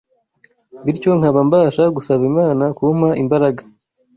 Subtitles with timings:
[0.85, 3.61] bityo nkaba mbasha gusaba Imana kumpa imbaraga